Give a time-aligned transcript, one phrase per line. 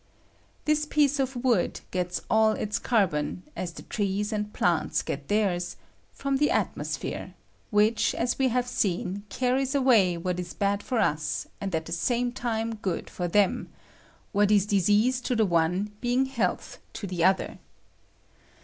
[0.65, 5.75] This piece of wood gets all its carbon, as the trees and plants get theirs,
[6.11, 7.35] from the atmosphere,
[7.69, 11.91] which, as we have seen, carries away what is bad for us and at the
[11.91, 13.69] same time good for them—
[14.31, 17.59] what is disease to the one be ing health to the other.